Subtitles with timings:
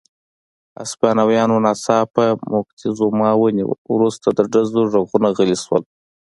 [0.79, 5.83] هسپانویانو ناڅاپه موکتیزوما ونیوه، وروسته د ډزو غږونه غلي شول.